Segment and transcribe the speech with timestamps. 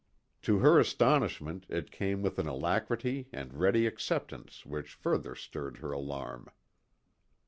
[0.41, 5.91] To her astonishment it came with an alacrity and ready acceptance which further stirred her
[5.91, 6.47] alarm.